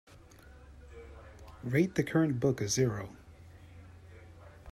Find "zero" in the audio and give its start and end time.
2.67-3.15